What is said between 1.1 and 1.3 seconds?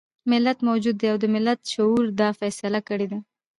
او د